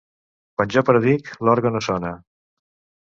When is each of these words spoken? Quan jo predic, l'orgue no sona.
Quan 0.59 0.71
jo 0.75 0.83
predic, 0.87 1.29
l'orgue 1.49 1.73
no 1.77 1.83
sona. 1.91 2.15